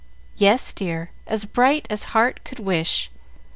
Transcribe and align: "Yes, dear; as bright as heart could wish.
"Yes, 0.35 0.73
dear; 0.73 1.11
as 1.27 1.45
bright 1.45 1.85
as 1.91 2.05
heart 2.05 2.39
could 2.43 2.57
wish. 2.57 3.11